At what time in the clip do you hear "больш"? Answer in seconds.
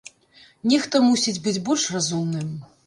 1.69-1.87